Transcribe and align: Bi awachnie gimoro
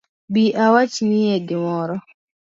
Bi 0.33 0.45
awachnie 0.65 1.33
gimoro 1.47 1.95